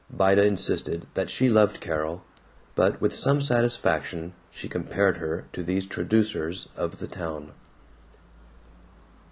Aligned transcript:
Vida 0.09 0.43
insisted 0.43 1.05
that 1.13 1.29
she 1.29 1.47
loved 1.47 1.79
Carol, 1.79 2.23
but 2.73 2.99
with 2.99 3.15
some 3.15 3.39
satisfaction 3.39 4.33
she 4.49 4.67
compared 4.67 5.17
her 5.17 5.45
to 5.53 5.61
these 5.61 5.85
traducers 5.85 6.69
of 6.75 6.97
the 6.97 7.07
town. 7.07 7.51